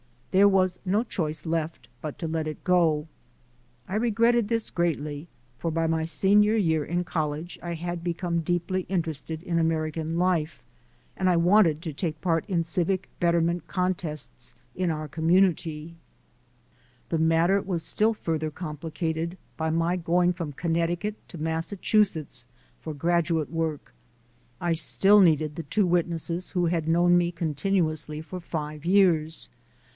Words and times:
There 0.31 0.47
was 0.47 0.79
no 0.83 1.03
choice 1.03 1.45
left 1.45 1.87
but 2.01 2.17
to 2.19 2.27
let 2.27 2.47
it 2.47 2.63
go. 2.63 3.07
I 3.87 3.95
regretted 3.95 4.47
this 4.47 4.71
greatly, 4.71 5.27
for 5.59 5.69
by 5.69 5.85
my 5.85 6.03
senior 6.05 6.55
year 6.55 6.83
in 6.85 7.03
college 7.03 7.59
I 7.61 7.73
had 7.73 8.03
be 8.03 8.13
come 8.13 8.39
deeply 8.39 8.81
interested 8.87 9.43
in 9.43 9.59
American 9.59 10.17
life 10.17 10.63
and 11.17 11.29
I 11.29 11.35
wanted 11.35 11.81
to 11.83 11.93
take 11.93 12.19
part 12.21 12.45
in 12.47 12.63
civic 12.63 13.09
betterment 13.19 13.67
contests 13.67 14.55
in 14.73 14.89
our 14.89 15.07
community. 15.07 15.95
I 15.95 17.11
BECOME 17.11 17.27
NATURALIZED 17.27 17.59
197 17.67 18.07
The 18.07 18.07
matter 18.07 18.09
was 18.09 18.15
still 18.15 18.15
further 18.15 18.49
complicated 18.49 19.37
by 19.57 19.69
my 19.69 19.97
going 19.97 20.33
from 20.33 20.53
Connecticut 20.53 21.15
to 21.29 21.37
Massachusetts 21.37 22.45
for 22.79 22.93
grad 22.95 23.25
uate 23.25 23.49
work. 23.49 23.93
I 24.61 24.73
still 24.73 25.19
needed 25.19 25.55
the 25.57 25.63
two 25.63 25.85
witnesses 25.85 26.51
who 26.51 26.67
had 26.67 26.87
known 26.87 27.17
me 27.17 27.31
continuously 27.31 28.21
for 28.21 28.39
five 28.39 28.83
years. 28.85 29.49